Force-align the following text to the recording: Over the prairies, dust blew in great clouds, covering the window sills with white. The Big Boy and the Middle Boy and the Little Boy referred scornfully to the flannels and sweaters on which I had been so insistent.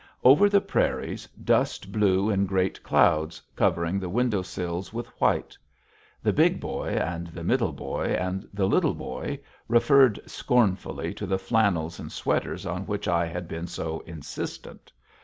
Over 0.23 0.49
the 0.49 0.61
prairies, 0.61 1.27
dust 1.43 1.91
blew 1.91 2.31
in 2.31 2.47
great 2.47 2.81
clouds, 2.81 3.39
covering 3.55 3.99
the 3.99 4.09
window 4.09 4.41
sills 4.41 4.91
with 4.91 5.05
white. 5.21 5.55
The 6.23 6.33
Big 6.33 6.59
Boy 6.59 6.87
and 6.93 7.27
the 7.27 7.43
Middle 7.43 7.71
Boy 7.71 8.05
and 8.19 8.49
the 8.51 8.65
Little 8.65 8.95
Boy 8.95 9.41
referred 9.67 10.19
scornfully 10.25 11.13
to 11.13 11.27
the 11.27 11.37
flannels 11.37 11.99
and 11.99 12.11
sweaters 12.11 12.65
on 12.65 12.87
which 12.87 13.07
I 13.07 13.27
had 13.27 13.47
been 13.47 13.67
so 13.67 13.99
insistent. 14.07 14.91